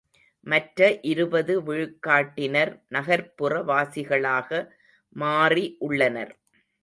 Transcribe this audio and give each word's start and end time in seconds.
மற்ற 0.47 0.79
இருபது 1.03 1.53
விழுக்காட்டினர் 1.61 2.71
நகர்ப்புற 2.89 3.61
வாசிகளாக 3.67 4.49
மாறி 5.15 5.65
உள்ளனர். 5.79 6.33